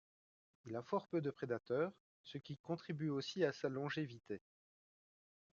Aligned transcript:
Il 0.65 0.75
a 0.75 0.81
fort 0.81 1.07
peu 1.07 1.21
de 1.21 1.29
prédateurs, 1.29 1.91
ce 2.23 2.39
qui 2.39 2.57
contribue 2.57 3.09
aussi 3.09 3.43
à 3.45 3.53
sa 3.53 3.69
longévité. 3.69 4.41